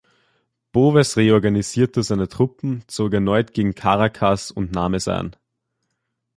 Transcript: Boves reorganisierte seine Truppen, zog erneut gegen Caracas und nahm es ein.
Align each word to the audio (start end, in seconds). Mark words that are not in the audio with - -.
Boves 0.71 1.15
reorganisierte 1.15 2.01
seine 2.01 2.27
Truppen, 2.27 2.81
zog 2.87 3.13
erneut 3.13 3.53
gegen 3.53 3.75
Caracas 3.75 4.49
und 4.49 4.71
nahm 4.71 4.95
es 4.95 5.07
ein. 5.07 5.35